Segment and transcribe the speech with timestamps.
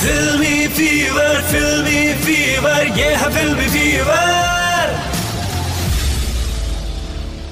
[0.00, 4.28] Filmy fever, filmy fever, ये है filmy fever.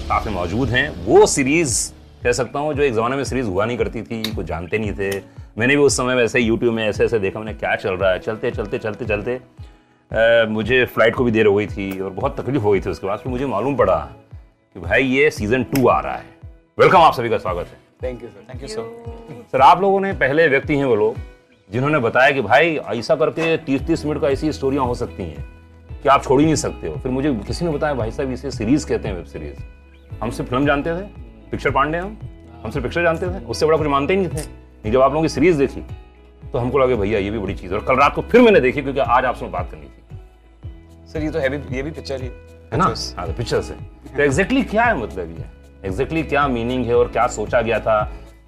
[0.06, 1.74] साथ मौजूद हैं वो सीरीज़
[2.22, 4.92] कह सकता हूँ जो एक जमाने में सीरीज़ हुआ नहीं करती थी कुछ जानते नहीं
[4.92, 5.10] थे।
[5.58, 8.18] मैंने भी उस समय वैसे यूट्यूब में ऐसे ऐसे देखा मैंने क्या चल रहा है?
[8.18, 12.40] चलते चलते चलते चलते अ, मुझे फ़्लाइट को भी देर हो गई थी और बहुत
[12.40, 13.98] तकलीफ़ हो गई थी उसके बाद फिर मुझे मालूम पड़ा
[14.76, 16.24] कि भाई ये सीज़न टू आ रहा है।
[16.78, 20.00] वेलकम आप सभी का स्वागत है। Thank you sir thank you sir sir आप लोगों
[20.00, 21.16] ने पहले व्यक्ति हैं वो लोग।
[21.70, 25.44] जिन्होंने बताया कि भाई ऐसा करके तीस तीस मिनट का ऐसी स्टोरियाँ हो सकती हैं
[26.02, 28.50] कि आप छोड़ ही नहीं सकते हो। फिर मुझे किसी ने बताया भाई साहब इसे
[28.50, 29.62] सीरीज़ कहते हैं वेब सीरीज़
[30.22, 31.02] हम सिर्फ़ फ़िल्म जानते थे
[31.50, 32.16] पिक्चर पांडे हम
[32.62, 35.12] हम सिर्फ़ पिक्चर जानते थे उससे बड़ा कुछ मानते ही नहीं थे। लेकिन जब आप
[35.12, 35.80] लोगों की सीरीज़ देखी
[36.52, 38.60] तो हमको लगे भैया ये भी बड़ी चीज़ है। और कल रात को फिर मैंने
[38.60, 42.28] देखी क्योंकि आज आपसे बात करनी थी। सर ये तो हैवी ये भी पिक्चर ही
[42.72, 42.94] है। ना?
[43.18, 43.74] हाँ तो पिक्चर से
[44.16, 45.44] तो एग्जैक्टली क्या है मतलब ये?
[45.84, 48.00] एग्जैक्टली क्या मीनिंग है और क्या सोचा गया था?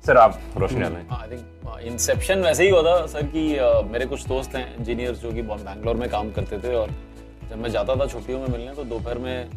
[0.05, 3.43] सर, आप रोशनी आई थिंक इंसेप्शन वैसे ही हुआ था सर कि
[3.91, 6.91] मेरे कुछ दोस्त हैं इंजीनियर जो कि बैंगलोर में काम करते थे और
[7.51, 9.51] जब मैं जाता था छुट्टियों में मिलने तो दोपहर में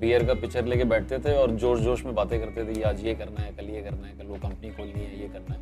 [0.00, 3.04] बियर का पिक्चर लेके बैठते थे और जोश जोश में बातें करते थे कि आज
[3.04, 5.60] ये करना है, कल ये करना है, कल वो कंपनी खोलनी है, ये करना है।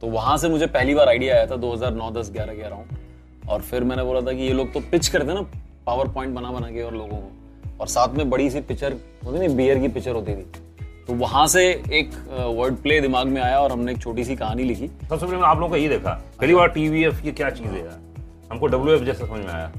[0.00, 3.60] तो वहाँ से मुझे पहली बार आइडिया आया था 2009 10 11 के अराउंड और
[3.62, 5.42] फिर मैंने बोला था कि ये लोग तो पिच करते ना
[5.86, 9.38] पावर पॉइंट बना बना के और लोगों को। और साथ में बड़ी सी पिक्चर होती
[9.38, 10.67] नहीं बियर की पिक्चर होती थी।
[11.08, 12.10] तो वहाँ से एक
[12.56, 15.56] वर्ड प्ले दिमाग में आया और हमने एक छोटी सी कहानी लिखी। सबसे पहले आप
[15.56, 17.98] लोगों को यही देखा। पहली बार टीवीएफ ये क्या चीज़ है यार?
[18.50, 19.72] हमको डब्ल्यू एफ़ जैसा समझ में आया।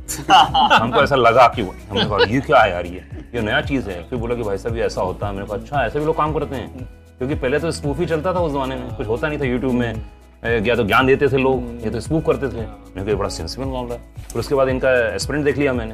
[0.78, 3.06] हमको ऐसा लगा कि हमने कहा ये क्या है यार ये?
[3.36, 5.58] ये नया चीज़ है। फिर बोला कि भाई साहब ये ऐसा होता है। मैंने कहा
[5.58, 6.86] अच्छा ऐसे भी लोग काम करते हैं।
[7.18, 9.74] क्योंकि पहले तो स्पूफ ही चलता था उस जमाने में। कुछ होता नहीं था यूट्यूब
[9.74, 10.06] में।
[10.46, 13.66] या तो ज्ञान देते थे लोग या तो स्पूफ करते थे। मैंने कहा बड़ा सेंसिबल
[13.66, 15.94] मामला है। फिर उसके बाद इनका एक्सपेरिमेंट देख लिया मैंने।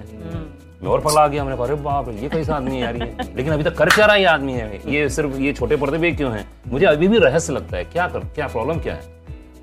[0.81, 3.16] मैं और पगला गया मैंने कहा अरे बाप ये कैसा आदमी है यार ये?
[3.36, 4.80] लेकिन अभी तक कर क्या रहा है ये आदमी है?
[4.94, 6.47] ये सिर्फ़ ये छोटे पर्दे पे क्यों हैं?
[6.68, 9.13] मुझे अभी भी रहस्य लगता है क्या कर क्या प्रॉब्लम क्या है?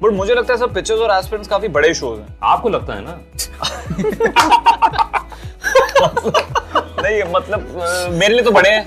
[0.02, 3.00] बट मुझे लगता है सर पिक्चर्स और एस्पिरेंट्स काफ़ी बड़े शोज़ हैं। आपको लगता है
[3.04, 3.18] ना?
[7.02, 7.60] नहीं मतलब
[8.12, 8.84] मेरे लिए तो बड़े हैं।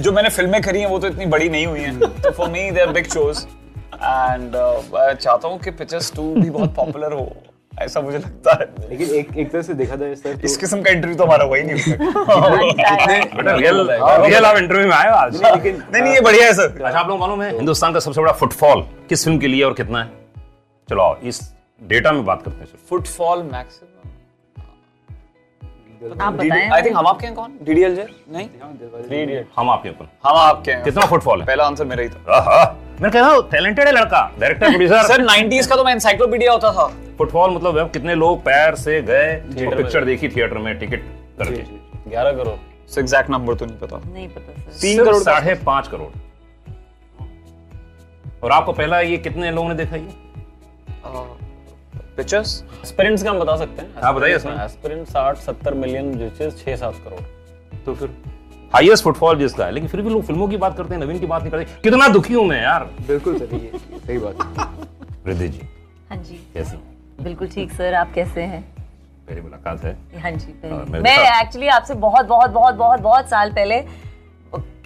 [0.00, 2.70] जो मैंने फ़िल्में करी हैं वो तो इतनी बड़ी नहीं हुई हैं। तो for me
[2.70, 3.44] they are big shows
[3.94, 4.52] and
[5.14, 7.32] चाहता हूँ कि पिक्चर्स 2 भी बहुत पॉपुलर हो।
[7.82, 10.80] ऐसा मुझे लगता है। लेकिन एक एक तरह से देखा जाए सर तो इस किस्म
[10.82, 11.76] का इंटरव्यू तो हमारा हुआ ही नहीं
[13.36, 16.52] बेटा रियल रियल आप इंटरव्यू में आए हो आज। लेकिन नहीं नहीं ये बढ़िया है
[16.54, 19.62] सर अच्छा आप लोग मालूम है हिंदुस्तान का सबसे बड़ा फुटफॉल किस फ़िल्म के लिए
[19.62, 20.10] और कितना है?
[20.88, 21.40] चलो आओ इस
[21.80, 23.90] डेटा में बात करते हैं सिर्फ़ फुटफॉल मैक्सिमम।
[26.22, 27.52] आप बताएँ। आई थिंक हम आपके हैं कौन?
[27.62, 28.48] डीडीएलजे नहीं?
[29.58, 31.46] हम आपके अपन। हम आपके हैं। कितना फुटफॉल है?
[31.46, 32.64] पहला आंसर मेरा ही था। आहा,
[33.00, 36.52] मैं कह रहा हूँ टैलेंटेड है लड़का। डायरेक्टर प्रोड्यूसर सर 90s का तो मैं एनसाइक्लोपीडिया
[36.52, 36.86] होता था।
[37.18, 39.34] फुटफॉल मतलब है, कितने लोग पैर से गए
[39.76, 41.02] पिक्चर देखी थिएटर में टिकट
[41.38, 41.62] करके।
[42.10, 45.54] ग्यारह करोड़। सो एग्जैक्ट नंबर तो नहीं पता। नहीं पता सर तीन करोड़ का- साढ़े
[45.54, 46.18] पाँच करोड़।
[48.42, 50.08] और आपको पहला ये कितने लोगों ने देखा ये?
[52.16, 56.50] पिक्चर्स एस्पिरेंट्स का हम बता सकते हैं। हाँ, बताइए इसमें। एस्पिरेंट साठ सत्तर मिलियन जिससे
[56.50, 57.20] छह सात करोड़।
[57.78, 58.33] तो फिर?
[58.74, 61.26] हाईएस्ट फुटफॉल जिसका है लेकिन फिर भी लोग फ़िल्मों की बात करते हैं नवीन की
[61.26, 65.68] बात नहीं करते। कितना दुखी हूँ मैं यार। बिल्कुल ये सही बात रिद्धि जी।
[66.10, 66.76] हाँ जी। कैसी?
[67.20, 68.62] बिल्कुल ठीक सर आप कैसे हैं?
[69.28, 73.52] पहली मुलाकात है। हाँ जी मेरे मैं एक्चुअली आपसे बहुत बहुत बहुत बहुत बहुत साल
[73.52, 73.80] पहले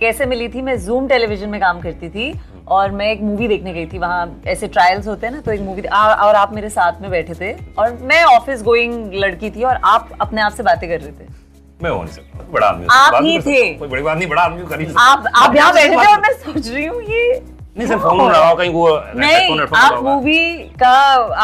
[0.00, 2.32] कैसे मिली थी मैं जूम टेलीविज़न में काम करती थी
[2.68, 5.60] और मैं एक मूवी देखने गई थी वहाँ ऐसे ट्रायल्स होते हैं ना तो एक
[5.60, 9.80] मूवी और आप मेरे साथ में बैठे थे और मैं ऑफ़िस गोइंग लड़की थी और
[9.84, 11.47] आप अपने आप से बातें कर रहे थे।
[11.82, 14.66] मैं हो नहीं सकता। बड़ा आदमी आप ही थे। कोई बड़ी बात नहीं बड़ा आदमी
[14.66, 17.40] कर ही आप आप यहाँ बैठे थे और मैं सोच रही हूँ ये।
[17.76, 20.90] नहीं सर फ़ोन हुआ कहीं वो नहीं आप है। मूवी का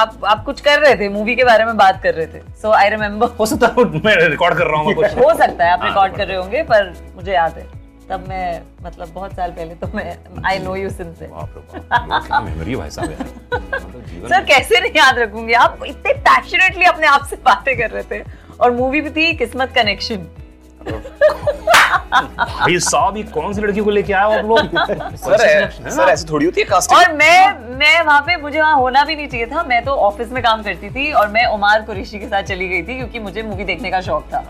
[0.00, 2.70] आप आप कुछ कर रहे थे मूवी के बारे में बात कर रहे थे। सो
[2.72, 5.80] आई रिमेम्बर हो सकता है मैं रिकॉर्ड कर रहा हूँ कुछ। हो सकता है आप
[5.80, 7.66] हाँ, रिकॉर्ड कर रहे होंगे पर मुझे याद है।
[8.08, 10.16] तब मैं मतलब बहुत साल पहले तो मैं
[10.46, 13.08] आई नो यू सिंस से मेमोरी भाई साहब।
[14.28, 15.52] सर कैसे नहीं याद रखूँगी?
[15.52, 18.22] आप इतने पैशनेटली अपने आप से बातें कर रहे थे।
[18.60, 20.26] और मूवी भी थी किस्मत कनेक्शन
[22.14, 25.16] भाई साहब ये कौन सी लड़की को लेके आए हो आप लोग?
[25.16, 29.04] सर सर ऐसे थोड़ी होती है कास्टिंग और मैं मैं वहाँ पे मुझे वहाँ होना
[29.04, 32.18] भी नहीं चाहिए था। मैं तो ऑफ़िस में काम करती थी और मैं उमार कुरैशी
[32.18, 34.44] के साथ चली गई थी क्योंकि मुझे मूवी देखने का शौक था।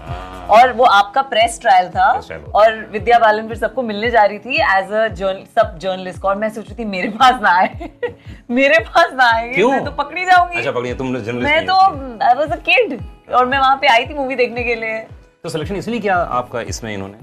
[0.50, 2.10] और वो आपका प्रेस ट्रायल था
[2.54, 5.08] और विद्या बालन फिर सबको मिलने जा रही थी एज अ
[5.56, 7.90] सब जर्नलिस्ट और मैं सोच रही थी मेरे पास ना आए।
[8.50, 12.18] मेरे पास ना आएँगे मैं तो पकड़ी जाऊँगी। अच्छा पकड़िए तुमने जर्नलिस्ट मैं तो हो।
[12.22, 12.98] आई वाज अ किड
[13.28, 14.98] और मैं वहाँ पे आई थी मूवी देखने के लिए।
[15.42, 17.14] तो सिलेक्शन इसलिए किया आपका इसमें इन्होंने?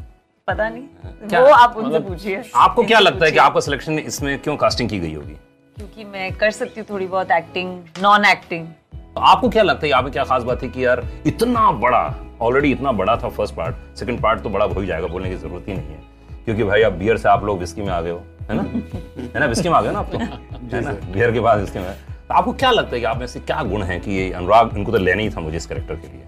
[0.48, 0.83] पता नहीं।
[1.30, 1.39] क्या?
[1.39, 5.00] वो आप उनसे पूछिए। आपको क्या लगता है कि आपका सिलेक्शन इसमें क्यों कास्टिंग की
[5.00, 5.33] गई होगी?
[5.77, 8.68] क्योंकि मैं कर सकती हूँ थोड़ी बहुत एक्टिंग नॉन एक्टिंग
[9.15, 12.03] तो आपको क्या लगता है यहाँ पे क्या खास बात है कि यार इतना बड़ा
[12.42, 15.36] ऑलरेडी इतना बड़ा था फ़र्स्ट पार्ट सेकंड पार्ट तो बड़ा हो ही जाएगा बोलने की
[15.36, 16.00] ज़रूरत ही नहीं है।
[16.45, 18.62] क्योंकि भाई अब बियर से आप लोग विस्की में आ गए हो है ना?
[19.33, 20.12] है ना विस्की में आ गए ना आप?
[20.12, 20.92] तो है ना?
[20.92, 21.95] बियर के बाद विस्की में।
[22.31, 24.78] तो आपको क्या लगता है कि आप में से क्या गुण है कि ये अनुराग
[24.78, 26.25] इनको तो लेना ही था मुझे इस कैरेक्टर के लिए?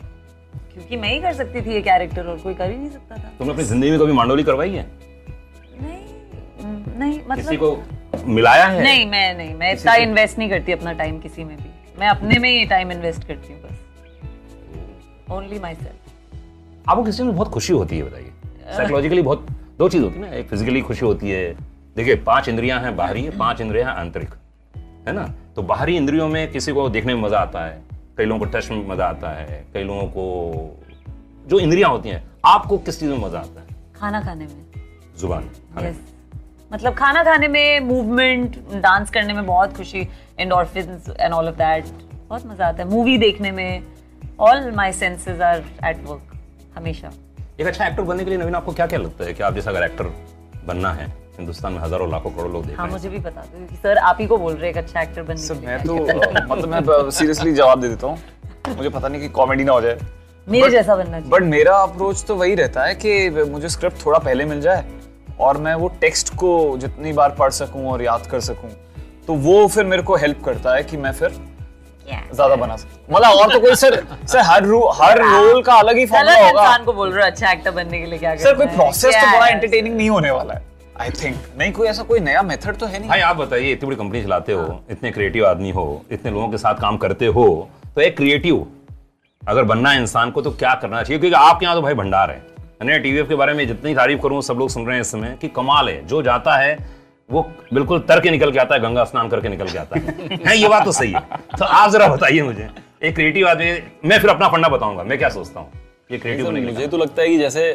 [0.73, 3.29] क्योंकि मैं ही कर सकती थी ये कैरेक्टर और कोई कर ही नहीं सकता था।
[3.37, 4.85] तुमने अपनी ज़िंदगी में कभी मांडोली करवाई है?
[5.81, 8.81] नहीं नहीं मतलब किसी को मिलाया है?
[8.83, 11.69] नहीं मैं नहीं मैं इतना इन्वेस्ट नहीं करती अपना टाइम किसी में भी।
[11.99, 17.35] मैं अपने में ही टाइम इन्वेस्ट करती हूँ बस। ओनली माई सेल्फ आपको किसी में
[17.35, 18.31] बहुत खुशी होती है बताइए।
[18.75, 19.47] साइकोलॉजिकली बहुत
[19.79, 21.55] दो चीज़ होती है ना एक फिजिकली खुशी होती है।
[21.95, 24.29] देखिए पाँच इंद्रियाँ हैं बाहरी पाँच इंद्रियाँ हैं आंतरिक।
[25.07, 25.33] है ना?
[25.55, 27.81] तो बाहरी इंद्रियों में किसी को देखने में मज़ा आता है
[28.17, 30.25] कई लोगों को टच में मज़ा आता है कई लोगों को
[31.47, 33.75] जो इंद्रियाँ होती हैं आपको किस चीज़ में मज़ा आता है?
[33.95, 35.49] खाना खाने में। ज़ुबान
[36.71, 40.07] मतलब खाना खाने में मूवमेंट डांस करने में बहुत खुशी
[40.39, 41.85] endorphins and all of that
[42.29, 43.83] बहुत मज़ा आता है। मूवी देखने में
[44.39, 46.33] all my senses are at work
[46.77, 47.11] हमेशा।
[47.59, 49.71] एक अच्छा एक्टर बनने के लिए नवीन आपको क्या क्या लगता है कि आप जैसा
[49.71, 50.13] अगर एक्टर
[50.67, 51.07] बनना है
[51.37, 54.25] हिंदुस्तान में हज़ारों लाखों करोड़ लोग देख हाँ मुझे भी बता दो सर आप ही
[54.27, 57.81] को बोल रहे हैं एक अच्छा एक्टर बनने सर मैं तो मतलब मैं सीरियसली जवाब
[57.81, 59.97] दे देता हूँ। मुझे पता नहीं कि कॉमेडी ना हो जाए।
[60.47, 64.19] मेरे but- जैसा बनना बट मेरा अप्रोच तो वही रहता है कि मुझे स्क्रिप्ट थोड़ा
[64.19, 64.83] पहले मिल जाए
[65.39, 68.69] और मैं वो टेक्स्ट को जितनी बार पढ़ सकूँ और याद कर सकूँ
[69.27, 71.41] तो वो फिर मेरे को हेल्प करता है कि मैं फिर
[72.05, 73.95] Yeah, ज़्यादा बना सकूँ। मतलब और तो कोई सर
[74.27, 77.29] सर हर रो, हर रोल का अलग ही फॉर्मूला होगा। इंसान को बोल रहे हो
[77.29, 80.53] अच्छा एक्टर बनने के लिए क्या सर कोई प्रोसेस तो बड़ा एंटरटेनिंग नहीं होने वाला
[80.53, 80.61] है।
[81.01, 83.87] आई थिंक नहीं कोई ऐसा कोई नया मेथड तो है नहीं। भाई आप बताइए इतनी
[83.87, 87.45] बड़ी कंपनी चलाते हो इतने क्रिएटिव आदमी हो इतने लोगों के साथ काम करते हो
[87.95, 88.65] तो एक क्रिएटिव
[89.41, 91.19] अगर बनना है इंसान को तो क्या करना चाहिए?
[91.19, 92.41] क्योंकि आपके यहाँ तो भाई भंडार है।
[92.81, 95.37] मैंने टीवीएफ के बारे में जितनी तारीफ़ करूँ सब लोग सुन रहे हैं इस समय
[95.41, 96.77] कि कमाल है जो जाता है
[97.29, 97.41] वो
[97.73, 100.57] बिल्कुल तर के निकल के आता है गंगा स्नान करके निकल के आता है। है
[100.57, 101.19] ये बात तो सही है।
[101.59, 102.69] तो आप जरा बताइए मुझे
[103.03, 103.71] एक क्रिएटिव आदमी
[104.09, 105.71] मैं फिर अपना पढ़ना बताऊँगा मैं क्या सोचता हूँ?
[106.11, 107.71] ये क्रिएटिव होने के मुझे तो लगता है कि जैसे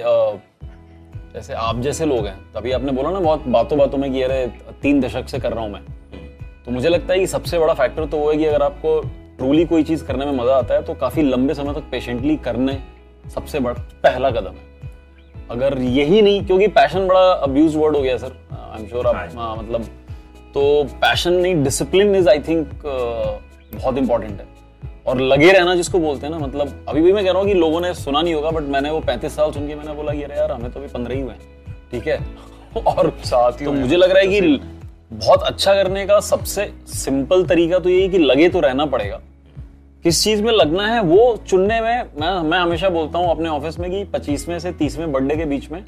[1.35, 4.47] जैसे आप जैसे लोग हैं तभी आपने बोला ना बहुत बातों बातों में कि अरे
[4.83, 5.83] तीन दशक से कर रहा हूँ मैं।
[6.65, 9.01] तो मुझे लगता है कि सबसे बड़ा फैक्टर तो वो है कि अगर आपको
[9.39, 12.79] ट्रूली कोई चीज़ करने में मज़ा आता है तो काफ़ी लंबे समय तक पेशेंटली करने
[13.25, 14.67] सबसे बड़ा पहला कदम है।
[15.51, 19.15] अगर यही नहीं क्योंकि पैशन बड़ा अब्यूज वर्ड हो गया सर आई एम श्योर आप
[19.15, 19.85] हाँ। हाँ, मतलब
[20.55, 24.47] तो पैशन नहीं डिसिप्लिन इज़ आई थिंक बहुत इंपॉर्टेंट है।
[25.09, 27.55] और लगे रहना जिसको बोलते हैं ना मतलब अभी भी मैं कह रहा हूँ कि
[27.55, 30.37] लोगों ने सुना नहीं होगा बट मैंने वो पैंतीस साल सुन के मैंने बोला अरे
[30.37, 31.41] यार हमें तो अभी पंद्रह ही हुए हैं।
[31.93, 32.19] ठीक है?
[32.87, 34.61] और साथ ही तो मुझे लग रहा है कि
[35.13, 39.21] बहुत अच्छा करने का सबसे सिंपल तरीका तो ये है कि लगे तो रहना पड़ेगा।
[40.05, 43.79] किस चीज़ में लगना है वो चुनने में मैं मैं हमेशा बोलता हूँ अपने ऑफ़िस
[43.79, 45.85] में कि 25वें से 30वें बर्थडे के बीच में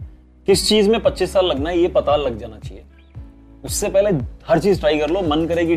[0.48, 2.84] किस चीज़ में 25 साल लगना है ये पता लग जाना चाहिए।
[3.64, 4.10] उससे पहले
[4.48, 5.76] हर चीज़ ट्राई कर लो मन करे कि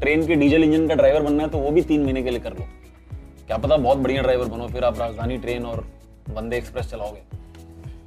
[0.00, 2.40] ट्रेन के डीजल इंजन का ड्राइवर बनना है तो वो भी तीन महीने के लिए
[2.40, 2.66] कर लो।
[3.46, 5.86] क्या पता बहुत बढ़िया ड्राइवर बनो फिर आप राजधानी ट्रेन और
[6.28, 7.20] वंदे एक्सप्रेस चलाओगे।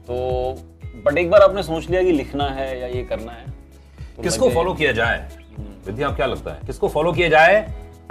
[0.07, 0.15] तो
[1.05, 3.45] बट एक बार आपने सोच लिया कि लिखना है या ये करना है
[4.15, 5.29] तो किसको फॉलो किया जाए?
[5.87, 6.59] विद्या आप क्या लगता है?
[6.65, 7.61] किसको फॉलो किया जाए?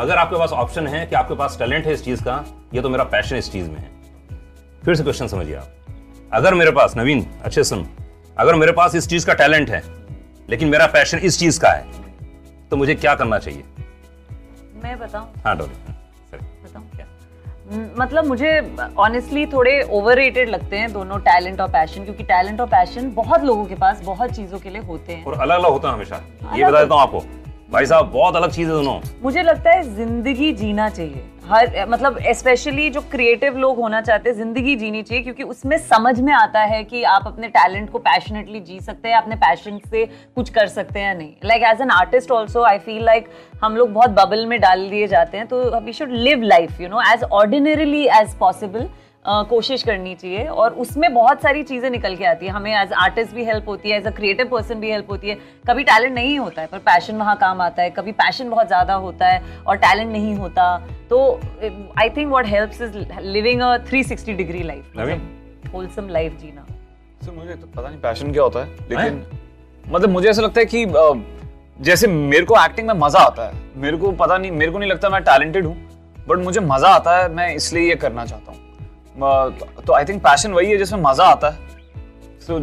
[0.00, 2.88] अगर आपके पास ऑप्शन है कि आपके पास टैलेंट है इस चीज़ का ये तो
[2.88, 3.90] मेरा पैशन इस चीज़ में है।
[4.84, 5.72] फिर से क्वेश्चन समझिए आप।
[6.32, 7.86] अगर मेरे पास नवीन अच्छे सुन
[8.38, 9.82] अगर मेरे पास इस चीज़ का टैलेंट है
[10.50, 12.04] लेकिन मेरा पैशन इस चीज़ का है
[12.70, 13.64] तो मुझे क्या करना चाहिए?
[14.82, 15.28] मैं बताऊँ?
[15.44, 15.74] हाँ डॉली।
[16.64, 16.84] बताऊँ?
[16.96, 17.06] क्या?
[17.98, 18.50] मतलब मुझे
[18.98, 23.64] ऑनेस्टली थोड़े ओवर लगते हैं दोनों टैलेंट और पैशन क्योंकि टैलेंट और पैशन बहुत लोगों
[23.66, 26.22] के पास बहुत चीज़ों के लिए होते हैं। और अलग अलग होता है हमेशा।
[26.56, 27.20] ये बता देता हूँ आपको।
[27.72, 32.18] भाई साहब बहुत अलग चीज़ है दोनों। मुझे लगता है ज़िंदगी जीना चाहिए। हर मतलब
[32.34, 36.60] स्पेशली जो क्रिएटिव लोग होना चाहते हैं, ज़िंदगी जीनी चाहिए, क्योंकि उसमें समझ में आता
[36.62, 40.04] है कि आप अपने टैलेंट को पैशनेटली जी सकते हैं, अपने पैशन से
[40.36, 43.28] कुछ कर सकते हैं या नहीं। Like as an artist also I feel like
[43.62, 46.88] हम लोग बहुत बबल में डाल दिए जाते हैं तो we should live life you
[46.88, 48.88] know as ordinarily as possible
[49.26, 53.34] कोशिश करनी चाहिए और उसमें बहुत सारी चीज़ें निकल के आती है। हमें एज आर्टिस्ट
[53.34, 55.36] भी हेल्प होती है एज अ क्रिएटिव पर्सन भी हेल्प होती है।
[55.68, 58.94] कभी टैलेंट नहीं होता है पर पैशन वहाँ काम आता है। कभी पैशन बहुत ज़्यादा
[58.96, 60.76] होता है और टैलेंट नहीं होता।
[61.10, 61.18] तो
[61.62, 66.66] I think what helps is living a 360 degree life wholesome life Jeena.
[67.20, 69.24] Sir मुझे तो पता नहीं पैशन क्या होता है लेकिन
[69.84, 70.86] मतलब मुझे ऐसा लगता है कि
[71.78, 74.90] जैसे मेरे को एक्टिंग में मज़ा आता है। मेरे को पता नहीं मेरे को नहीं
[74.90, 75.76] लगता मैं टैलेंटेड हूँ
[76.28, 78.60] बट मुझे मज़ा आता है मैं इसलिए ये करना चाहता हूँ।
[79.18, 81.58] तो आई थिंक पैशन वही है जिसमें मज़ा आता है।
[82.40, 82.60] So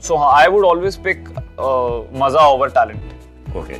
[0.00, 1.28] so I would always pick
[2.22, 3.74] मज़ा ओवर टैलेंट ओके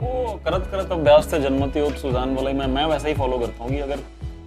[0.00, 3.38] वो करत करत अभ्यास थे जन्मती हो सुजान वाला ही मैं मैं वैसा ही फॉलो
[3.38, 3.98] करता हूँ कि अगर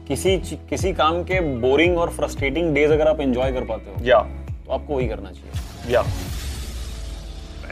[0.08, 0.38] किसी
[0.70, 4.66] किसी काम के बोरिंग और फ्रस्ट्रेटिंग डेज़ अगर आप एंजॉय कर पाते हो या yeah.
[4.66, 6.04] तो आपको वही करना चाहिए। या